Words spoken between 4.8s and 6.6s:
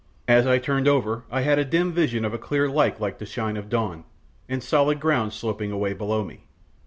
ground sloping away below me.